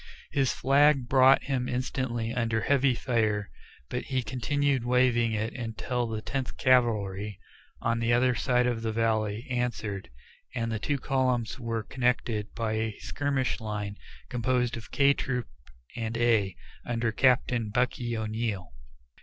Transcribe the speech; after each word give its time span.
His 0.31 0.51
flag 0.51 1.07
brought 1.07 1.43
him 1.43 1.69
instantly 1.69 2.33
under 2.33 2.61
a 2.61 2.67
heavy 2.67 2.95
fire, 2.95 3.51
but 3.87 4.05
he 4.05 4.23
continued 4.23 4.83
waving 4.83 5.33
it 5.33 5.53
until 5.53 6.07
the 6.07 6.23
Tenth 6.23 6.57
Cavalry 6.57 7.39
on 7.81 7.99
the 7.99 8.11
other 8.11 8.33
side 8.33 8.65
of 8.65 8.81
the 8.81 8.91
valley 8.91 9.45
answered, 9.47 10.09
and 10.55 10.71
the 10.71 10.79
two 10.79 10.97
columns 10.97 11.59
were 11.59 11.83
connected 11.83 12.51
by 12.55 12.71
a 12.73 12.97
skirmish 12.97 13.59
line 13.59 13.95
composed 14.27 14.75
of 14.75 14.89
K 14.89 15.13
Troop 15.13 15.45
and 15.95 16.17
A, 16.17 16.55
under 16.83 17.11
Captain 17.11 17.69
"Bucky" 17.69 18.17
O'Neill. 18.17 18.73